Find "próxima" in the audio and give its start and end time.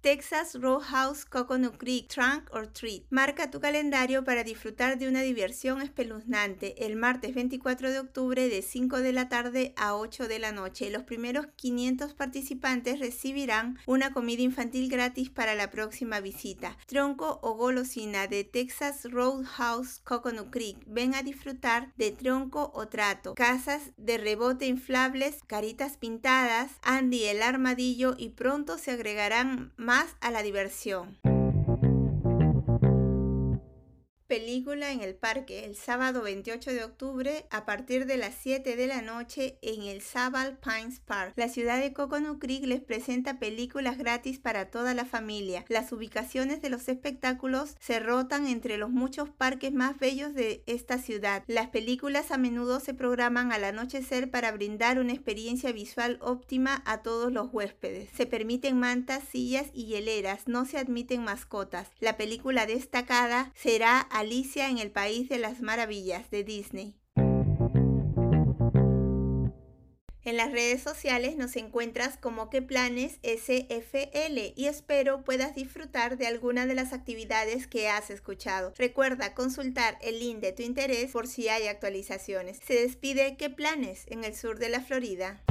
15.70-16.20